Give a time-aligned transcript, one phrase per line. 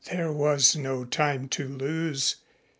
[0.11, 2.37] There was no time to lose.